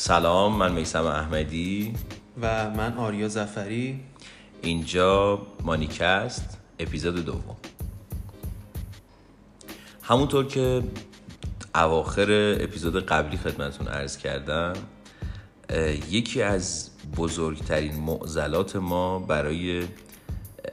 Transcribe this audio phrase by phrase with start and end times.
[0.00, 1.94] سلام من میسم احمدی.
[2.42, 4.00] و من آریا زفری.
[4.62, 7.56] اینجا مانیکست اپیزود دوم.
[10.02, 10.82] همونطور که
[11.74, 14.72] اواخر اپیزود قبلی خدمتون عرض کردم
[16.10, 19.84] یکی از بزرگترین معضلات ما برای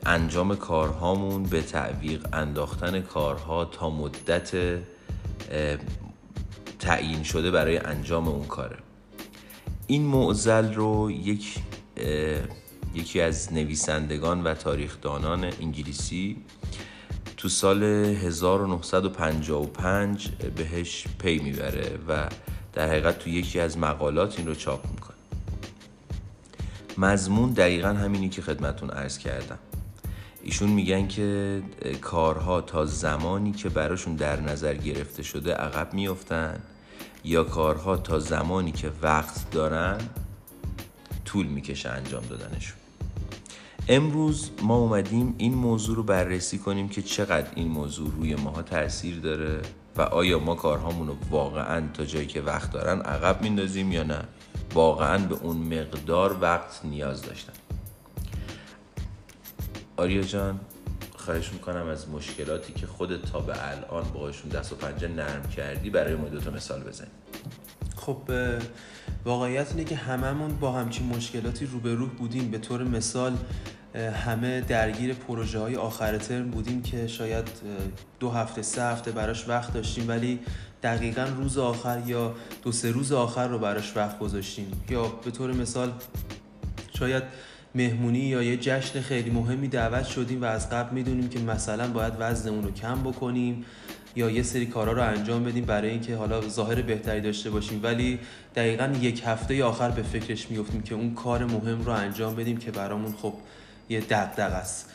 [0.05, 4.51] انجام کارهامون به تعویق انداختن کارها تا مدت
[6.79, 8.84] تعیین شده برای انجام اون کاره.
[9.87, 11.59] این معضل رو یک
[12.93, 16.37] یکی از نویسندگان و تاریخدانان انگلیسی
[17.37, 22.29] تو سال 1955 بهش پی می‌بره و
[22.73, 25.15] در حقیقت تو یکی از مقالات این رو چاپ می‌کنه.
[26.97, 29.59] مضمون دقیقا همینی که خدمتون عرض کردم.
[30.43, 31.61] ایشون میگن که
[32.01, 36.61] کارها تا زمانی که براشون در نظر گرفته شده عقب میفتن
[37.25, 39.97] یا کارها تا زمانی که وقت دارن
[41.25, 42.77] طول می‌کشه انجام دادنشون.
[43.87, 49.19] امروز ما اومدیم این موضوع رو بررسی کنیم که چقدر این موضوع روی ماها تاثیر
[49.19, 49.61] داره
[49.97, 54.21] و آیا ما کارهامون رو واقعا تا جایی که وقت دارن عقب میندازیم یا نه.
[54.73, 57.53] واقعا به اون مقدار وقت نیاز داشتن.
[59.97, 60.59] آریا جان
[61.25, 65.89] خواهش می‌کنم از مشکلاتی که خودت تا به الان باهاشون دست و پنجه نرم کردی
[65.89, 67.07] برای ما دوتا مثال بزنی
[67.95, 68.17] خب
[69.25, 72.51] واقعیت اینه که هممون با همچین مشکلاتی روبرو بودیم.
[72.51, 73.37] به طور مثال
[74.25, 77.47] همه درگیر پروژه های آخر ترم بودیم که شاید
[78.19, 80.39] دو هفته سه هفته براش وقت داشتیم ولی
[80.83, 84.83] دقیقا روز آخر یا دو سه روز آخر رو براش وقت گذاشتیم.
[84.89, 85.93] یا به طور مثال
[86.99, 87.23] شاید
[87.75, 92.13] مهمونی یا یه جشن خیلی مهمی دعوت شدیم و از قبل می‌دونیم که مثلا باید
[92.19, 93.65] وزنمون رو کم بکنیم
[94.15, 97.79] یا یه سری کارا رو انجام بدیم برای اینکه حالا ظاهر بهتری داشته باشیم.
[97.83, 98.19] ولی
[98.55, 102.71] دقیقا یک هفته آخر به فکرش میفتیم که اون کار مهم رو انجام بدیم که
[102.71, 103.33] برامون خب
[103.89, 104.89] یه دقدق است.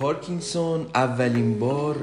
[0.00, 1.96] پارکینسون اولین بار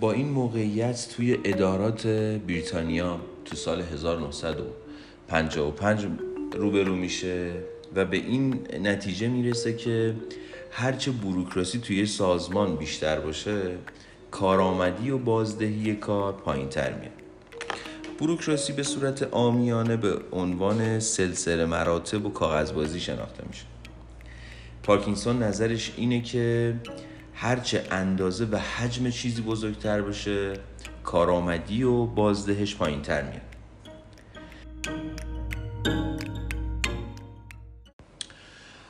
[0.00, 2.06] با این موقعیت توی ادارات
[2.46, 6.06] بریتانیا تو سال 1955
[6.52, 7.52] روبرو میشه
[7.94, 10.14] و به این نتیجه می‌رسه که
[10.70, 13.62] هرچه بروکراسی توی سازمان بیشتر باشه
[14.30, 17.12] کارآمدی و بازدهی کار پایین تر میاد.
[18.20, 23.75] بروکراسی به صورت آمیانه به عنوان سلسله مراتب و کاغذبازی شناخته میشه.
[24.86, 26.74] پارکینسون نظرش اینه که
[27.34, 30.52] هرچه اندازه و حجم چیزی بزرگتر باشه
[31.04, 33.40] کارآمدی و بازدهش پایین تر میاد.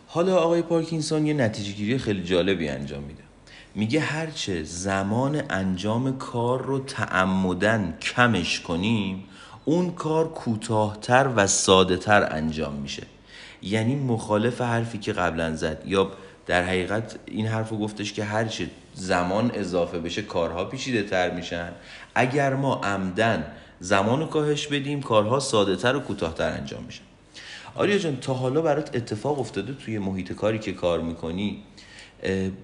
[0.07, 3.23] حالا آقای پارکینسون یه نتیجه گیری خیلی جالبی انجام میده.
[3.75, 9.25] میگه هرچه زمان انجام کار رو تعمدن کمش کنیم
[9.65, 13.03] اون کار کوتاهتر و ساده تر انجام میشه.
[13.67, 15.83] یعنی مخالف حرفی که قبلا زد.
[15.87, 16.11] یا
[16.47, 21.73] در حقیقت این حرف رو گفتش که هرچه زمان اضافه بشه کارها پیچیده تر میشن.
[22.15, 23.47] اگر ما عمدن
[23.81, 27.03] زمان رو کاهش بدیم کارها ساده تر و کوتاهتر انجام میشن
[27.75, 31.63] آریا جان تا حالا برات اتفاق افتاده توی محیط کاری که کار می‌کنی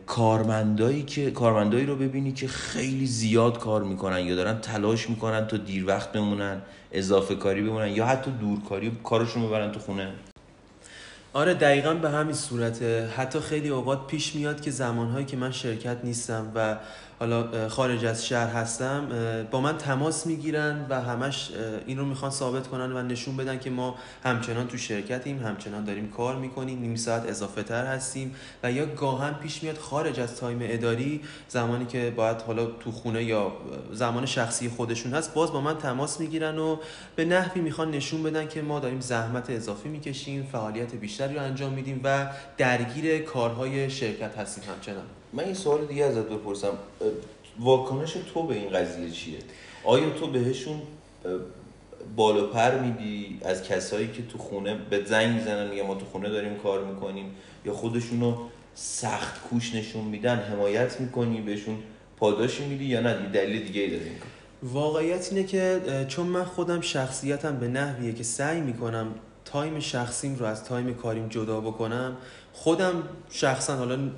[0.07, 5.57] کارمندایی که کارمندایی رو ببینی که خیلی زیاد کار می‌کنن یا دارن تلاش می‌کنن تا
[5.57, 10.13] دیر وقت بمونن اضافه کاری بمونن یا حتی دورکاری کارشون ببرن تو خونه؟
[11.35, 13.09] آره دقیقا به همین صورته.
[13.17, 16.79] حتی خیلی اوقات پیش میاد که زمانهایی که من شرکت نیستم و
[17.19, 19.09] حالا خارج از شهر هستم
[19.51, 21.51] با من تماس می‌گیرن و همش
[21.87, 26.11] این رو می‌خوان ثابت کنن و نشون بدن که ما همچنان تو شرکتیم همچنان داریم
[26.11, 30.59] کار می‌کنیم نیم ساعت اضافه تر هستیم و یا گاهن پیش میاد خارج از تایم
[30.63, 33.53] اداری زمانی که باید حالا تو خونه یا
[33.93, 36.77] زمان شخصی خودشون هست باز با من تماس می‌گیرن و
[37.17, 41.73] به نحوی می‌خوان نشون بدن که ما داریم زحمت اضافی می‌کشیم فعالیت بیشتری رو انجام
[41.73, 42.27] میدیم و
[42.57, 45.05] درگیر کارهای شرکت هستیم همچنان.
[45.33, 46.73] من این سوال دیگه ازت بپرسم.
[47.61, 49.39] واکنش تو به این قضیه چیه؟
[49.85, 50.83] آیا تو بهشون
[52.17, 56.29] بالا پر میدی؟ از کسایی که تو خونه به زنگ می‌زنن میگه ما تو خونه
[56.29, 57.35] داریم کار می‌کنیم.
[57.65, 58.37] یا خودشونو
[58.75, 61.79] سخت کوش نشون میدن حمایت می‌کنی بهشون
[62.17, 64.15] پاداشی میدی یا نه؟ دلیل دیگه ای داره این
[64.63, 69.07] واقعیت اینه که چون من خودم شخصیتم به نحویه که سعی می‌کنم
[69.45, 72.17] time شخصیم رو از time کاریم جدا بکنم
[72.53, 74.11] خودم شخصا حالا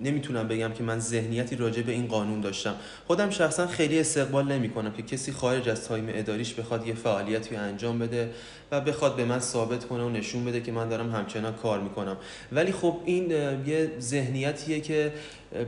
[0.00, 2.74] نمی‌تونم بگم که من ذهنیتی راجع به این قانون داشتم.
[3.06, 7.56] خودم شخصا خیلی استقبال نمی کنم که کسی خارج از time اداریش بخواد یه فعالیتی
[7.56, 8.30] انجام بده
[8.72, 12.16] و بخواد به من ثابت کنه و نشون بده که من دارم همچنان کار می‌کنم.
[12.52, 13.30] ولی خب این
[13.66, 15.12] یه ذهنیتیه که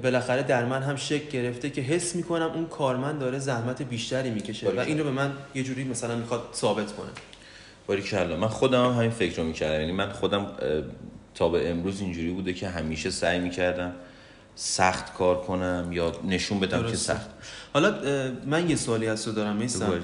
[0.02, 4.70] بالاخره در من هم شک گرفته که حس می‌کنم اون کارمند داره زحمت بیشتری می‌کشه
[4.70, 7.10] و این رو به من یه جوری مثلا می‌خواد ثابت کنه.
[7.86, 9.80] باری کلا من خودم هم همین فکر رو می‌کردم.
[9.80, 10.46] یعنی من خودم
[11.34, 13.92] تا به امروز اینجوری بوده که همیشه سعی می‌کردم
[14.60, 17.30] سخت کار کنم یا نشون بدم که سخت.
[17.74, 17.94] حالا
[18.46, 20.00] من یه سوالی از تو دارم میستم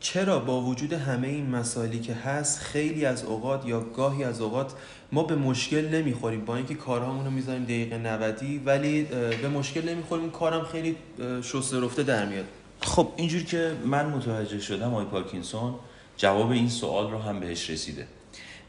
[0.00, 4.72] چرا با وجود همه این مسائلی که هست خیلی از اوقات یا گاهی از اوقات
[5.12, 9.02] ما به مشکل نمی‌خوریم با اینکه کارهامون رو می‌ذاریم دقیقه 90 ولی
[9.42, 10.96] به مشکل نمی‌خوریم کارم خیلی
[11.42, 12.44] شسته رفته در میاد.
[12.80, 15.74] خب اینجوری که من متوجه شدم آی پارکینسون
[16.16, 18.06] جواب این سوال رو هم بهش رسیده.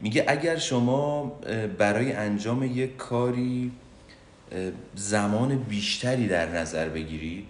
[0.00, 1.32] میگه اگر شما
[1.78, 3.72] برای انجام یک کاری
[4.94, 7.46] زمان بیشتری در نظر بگیرید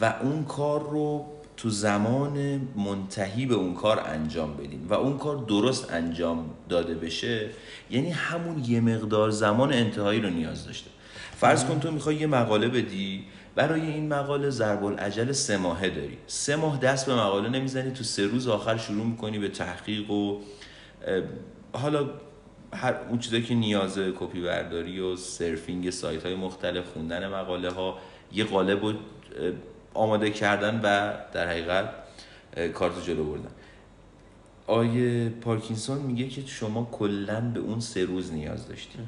[0.00, 1.26] و اون کار رو
[1.56, 7.50] تو زمان منتهی به اون کار انجام بدین و اون کار درست انجام داده بشه
[7.90, 10.90] یعنی همون یه مقدار زمان انتهایی رو نیاز داشته.
[11.36, 13.24] فرض کن تو می‌خوای یه مقاله بدی
[13.54, 16.18] برای این مقاله ضرب العجل سه ماهه داری.
[16.26, 20.40] سه ماه دست به مقاله نمی‌زنی تو سه روز آخر شروع می‌کنی به تحقیق و
[21.72, 22.10] حالا
[22.72, 27.98] هر اون چیزایی که نیازه کپی برداری و سرفینگ سایت های مختلف خوندن مقاله ها
[28.32, 28.94] یه قالب رو
[29.94, 31.88] آماده کردن و در حقیقت
[32.74, 33.50] کارت جلو بردن.
[34.66, 39.00] آیه پارکینسون میگه که شما کلا به اون سه روز نیاز داشتید.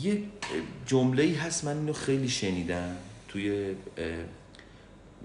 [0.00, 0.22] یه
[0.86, 2.96] جمله ای هست من اینو خیلی شنیدم.
[3.28, 3.74] توی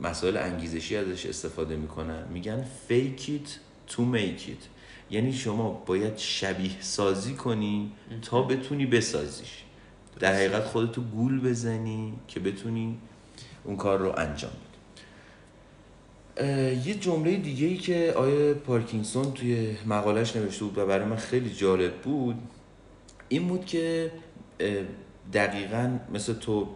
[0.01, 2.27] مسائل انگیزشی ازش استفاده می‌کنن.
[2.33, 3.49] میگن fake it
[3.93, 4.80] to make it.
[5.11, 7.91] یعنی شما باید شبیه سازی کنی
[8.21, 9.63] تا بتونی بسازیش.
[10.19, 12.97] در حقیقت خودتو گول بزنی که بتونی
[13.63, 14.71] اون کار رو انجام بدی.
[16.89, 21.49] یه جمله دیگه ای که آیه پارکینسون توی مقالش نوشته بود و برای من خیلی
[21.49, 22.35] جالب بود
[23.29, 24.11] این بود که
[25.33, 26.67] دقیقا مثل تو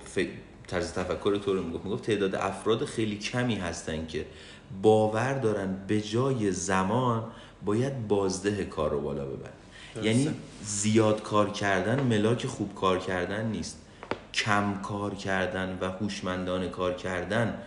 [0.68, 4.26] طرز تفکر تو رو می‌گفت می‌گفت تعداد افراد خیلی کمی هستن که
[4.82, 7.24] باور دارن به جای زمان
[7.66, 9.54] باید بازده کار رو بالا ببرن
[10.04, 13.78] یعنی زیاد کار کردن ملاک خوب کار کردن نیست.
[14.34, 17.58] کم کار کردن و هوشمندانه کار کردن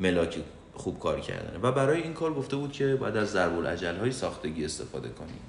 [0.00, 0.38] ملاک
[0.74, 1.60] خوب کار کردن.
[1.62, 5.40] و برای این کار گفته بود که باید از ضرب العجل های ساختگی استفاده کنیم.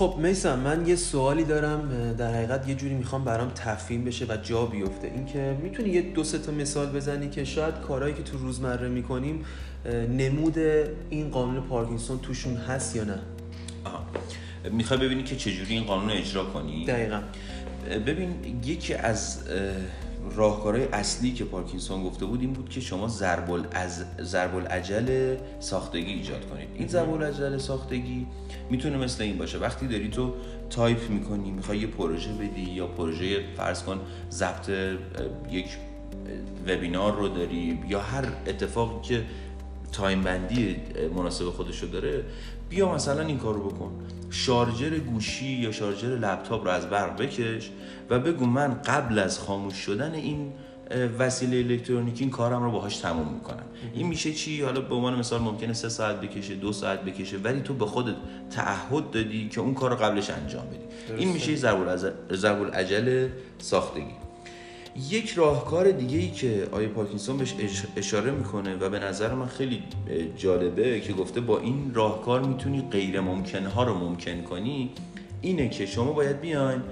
[0.00, 4.36] خب میسم من یه سوالی دارم در حقیقت یه جوری می‌خوام برام تفهیم بشه و
[4.36, 5.06] جا بیفته.
[5.14, 9.44] اینکه می‌تونی یه دو سه تا مثال بزنی که شاید کارهایی که تو روزمره می‌کنیم
[10.18, 10.58] نمود
[11.10, 13.18] این قانون پارکینسون توشون هست یا نه؟
[14.72, 17.20] می‌خوای ببینی که چجوری این قانون رو اجرا کنی؟ دقیقا.
[18.06, 19.38] ببین یکی از
[20.36, 26.12] راهکارهای اصلی که پارکینسون گفته بود این بود که شما ضرب از ضرب العجل ساختگی
[26.12, 26.68] ایجاد کنید.
[26.74, 28.26] این ضرب العجل ساختگی
[28.70, 29.58] می‌تونه مثل این باشه.
[29.58, 30.34] وقتی داری تو
[30.70, 34.00] تایپ می‌کنی می‌خوای یه پروژه بدی یا پروژه فرض کن
[34.30, 34.70] ضبط
[35.50, 35.66] یک
[36.68, 39.24] وبینار رو داری یا هر اتفاقی که
[39.92, 40.76] time بندی
[41.16, 42.24] مناسب خودشو داره
[42.68, 43.92] بیا مثلا این کار رو بکن.
[44.30, 47.70] شارژر گوشی یا شارژر لپتاپ رو از برق بکش
[48.10, 50.52] و بگو من قبل از خاموش شدن این
[51.18, 53.64] وسیله الکترونیکی این کارم رو باهاش تموم می‌کنم.
[53.94, 57.60] این میشه چی؟ حالا به عنوان مثال ممکنه سه ساعت بکشه دو ساعت بکشه ولی
[57.60, 58.14] تو به خودت
[58.50, 61.16] تعهد دادی که اون کار رو قبلش انجام بدی.
[61.16, 63.28] این میشه ضرب العجل
[63.58, 64.14] ساختگی.
[65.10, 67.54] یک راهکار دیگه ای که آیه پارکینسون بهش
[67.96, 69.82] اشاره می‌کنه و به نظر من خیلی
[70.36, 74.90] جالبه که گفته با این راهکار می‌تونی غیر ممکن ها رو ممکن کنی
[75.40, 76.82] اینه که شما باید بیاین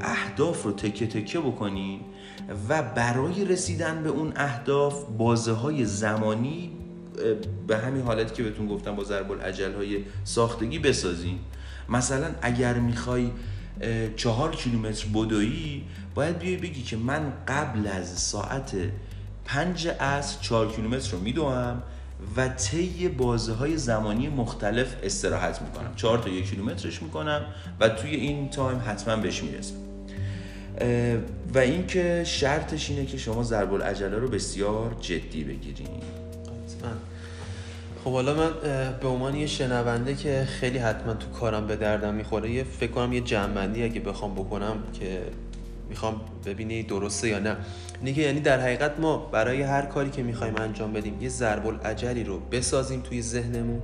[0.00, 2.00] اهداف رو تکه تکه بکنین
[2.68, 6.70] و برای رسیدن به اون اهداف بازه های زمانی
[7.66, 11.38] به همین حالت که بهتون گفتم با ضرب العجل های ساختگی بسازین.
[11.88, 13.30] مثلا اگر می‌خوای
[14.16, 15.82] چهار کیلومتر بدویی
[16.14, 18.76] باید بیای بگی که من قبل از ساعت
[19.44, 21.82] پنج از چهار کیلومتر رو میدوم
[22.36, 25.92] و طی بازه های زمانی مختلف استراحت می‌کنم.
[25.96, 27.44] چهار تا یک کیلومترش می‌کنم
[27.80, 29.74] و توی این تایم حتما بهش می‌رسم.
[31.54, 35.88] و اینکه شرطش اینه که شما ضرب العجله رو بسیار جدی بگیرین.
[38.06, 38.50] خب حالا من
[39.00, 43.12] به عنوان یه شنونده که خیلی حتما تو کارم به دردم می‌خوره یه فکر کنم
[43.12, 45.22] یه جنبندی اگه بخوام بکنم که
[45.88, 47.56] می‌خوام ببینی درسته یا نه.
[48.04, 52.24] اینه یعنی در حقیقت ما برای هر کاری که می‌خوایم انجام بدیم یه ضرب العجلی
[52.24, 53.82] رو بسازیم توی ذهنمون.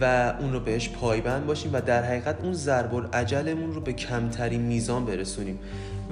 [0.00, 4.60] و اون رو بهش پایبند باشیم و در حقیقت اون ضرب العجلمون رو به کمترین
[4.60, 5.58] میزان برسونیم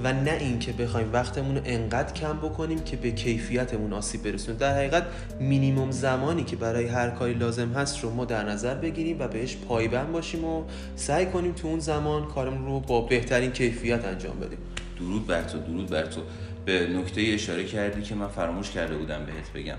[0.03, 4.59] و نه اینکه بخوایم وقتمون رو انقدر کم بکنیم که به کیفیتمون آسیب برسونیم.
[4.59, 5.03] در حقیقت
[5.39, 9.57] مینیموم زمانی که برای هر کاری لازم هست رو ما در نظر بگیریم و بهش
[9.57, 10.63] پایبند باشیم و
[10.95, 14.59] سعی کنیم تو اون زمان کارمون رو با بهترین کیفیت انجام بدیم.
[14.99, 16.21] درود بر تو درود بر تو.
[16.65, 19.77] به نکته اشاره کردی که من فراموش کرده بودم بهت بگم.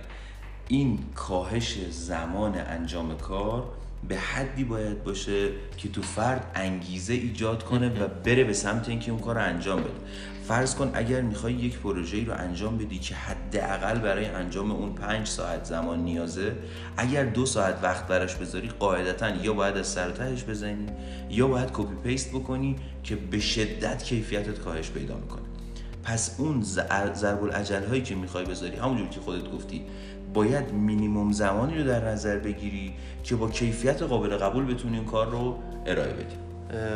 [0.69, 3.65] این کاهش زمان انجام کار
[4.09, 9.11] به حدی باید باشه که تو فرد انگیزه ایجاد کنه و بره به سمت اینکه
[9.11, 9.91] اون کار رو انجام بده.
[10.49, 15.27] فرض کن اگر می‌خوای یک پروژه رو انجام بدی که حداقل برای انجام اون پنج
[15.27, 16.57] ساعت زمان نیازه
[16.97, 20.87] اگر دو ساعت وقت براش بذاری قاعدتا یا باید از سر تهش بزنی
[21.31, 25.43] یا باید copy paste بکنی که به شدت کیفیتت کاهش پیدا می‌کنه.
[26.05, 29.83] پس اون ضرب العجل هایی که می‌خوای بذاری همونجور که خودت گفتی
[30.35, 32.93] باید مینیموم زمانی رو در نظر بگیری
[33.25, 36.37] که با کیفیت قابل قبول بتونی این کار رو ارائه بدی.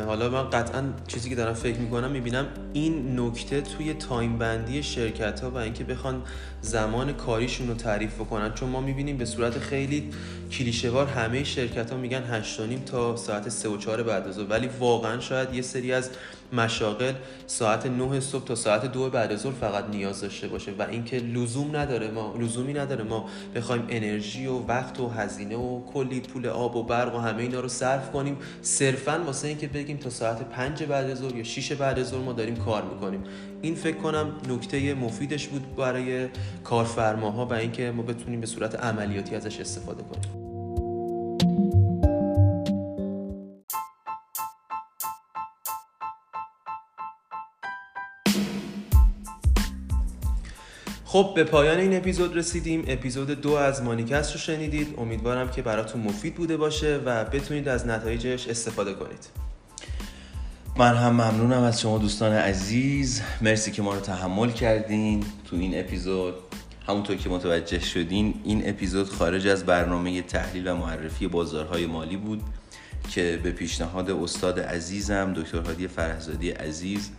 [0.05, 5.39] حالا من قطعا چیزی که دارم فکر می‌کنم می‌بینم این نکته توی time بندی شرکت
[5.39, 6.21] ها و اینکه بخوان
[6.61, 8.53] زمان کاریشون رو تعریف بکنن.
[8.53, 10.09] چون ما می‌بینیم به صورت خیلی
[10.51, 15.19] کلیشهوار همه شرکت ها میگن 8 تا ساعت 3 و 4 بعد از ولی واقعا
[15.19, 16.09] شاید یه سری از
[16.53, 17.13] مشاغل
[17.47, 21.75] ساعت 9 صبح تا ساعت 2 بعد از فقط نیاز داشته باشه و اینکه لزوم
[21.75, 26.75] نداره ما لزومی نداره ما بخوایم انرژی و وقت و هزینه و کلی پول آب
[26.75, 28.37] و برق و همه اینا رو صرف کنیم.
[28.61, 32.55] صرفا واسه اینکه بگیم تا ساعت 5 بعد از یا 6 بعد از ما داریم
[32.55, 33.23] کار می‌کنیم.
[33.61, 36.27] این فکر کنم نکته مفیدش بود برای
[36.63, 40.44] کارفرماها و اینکه ما بتونیم به صورت عملیاتی ازش استفاده کنیم.
[51.15, 52.83] خب به پایان این اپیزود رسیدیم.
[52.87, 54.95] اپیزود دو از مانیکست رو شنیدید.
[54.97, 59.27] امیدوارم که براتون مفید بوده باشه و بتونید از نتایجش استفاده کنید.
[60.77, 63.21] من هم ممنونم از شما دوستان عزیز.
[63.41, 66.33] مرسی که ما رو تحمل کردین تو این اپیزود.
[66.87, 72.41] همونطور که متوجه شدین این اپیزود خارج از برنامه تحلیل و معرفی بازارهای مالی بود
[73.09, 77.09] که به پیشنهاد استاد عزیزم دکتر هادی فرهزادی عزیز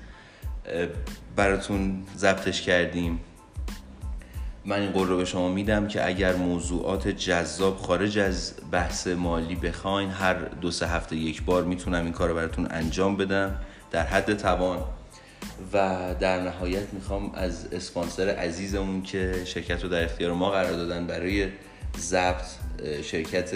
[1.36, 3.20] براتون ضبطش کردیم.
[4.68, 9.54] من این قول رو به شما میدم که اگر موضوعات جذاب خارج از بحث مالی
[9.54, 14.06] بخواین هر دو سه هفته یک بار می‌تونم این کار رو براتون انجام بدم در
[14.06, 14.78] حد توان.
[15.72, 21.06] و در نهایت می‌خوام از اسپانسر عزیزمون که شرکت رو در اختیار ما قرار دادن
[21.06, 21.48] برای
[21.98, 22.44] ضبط
[23.02, 23.50] شرکت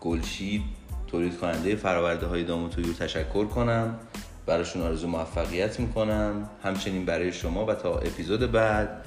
[0.00, 0.62] گلشید
[1.06, 3.98] تولید کننده فراورده های دام تویور تشکر کنم.
[4.46, 6.48] براشون آرزو موفقیت می‌کنم.
[6.62, 9.04] همچنین برای شما و تا اپیزود بعد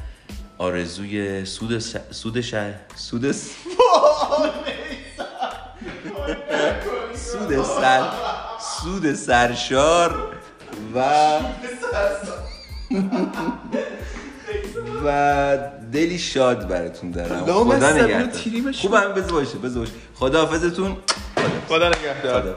[0.57, 1.95] آرزوی سود س...
[2.11, 2.73] سود شهر.
[2.95, 3.49] سود س...
[7.15, 8.09] سود سر
[8.59, 10.33] سود سرشار
[10.95, 11.39] و
[15.05, 15.57] و
[15.91, 17.45] دلی شاد براتون دارم.
[17.45, 18.71] خدا نگهدار.
[18.71, 19.91] خوب هم بزر باشه بزر باشه.
[20.15, 20.97] خدا حافظتون
[21.67, 21.89] خدا.
[21.89, 22.55] نگهدار